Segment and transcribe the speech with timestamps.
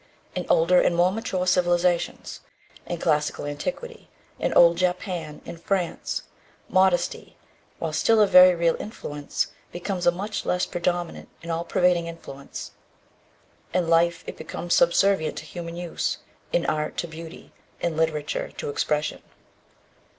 [0.33, 2.39] In older and more mature civilizations
[2.87, 6.23] in classical antiquity, in old Japan, in France
[6.67, 7.37] modesty,
[7.77, 12.71] while still a very real influence, becomes a much less predominant and all pervading influence.
[13.75, 16.17] In life it becomes subservient to human use,
[16.51, 19.21] in art to beauty, in literature to expression.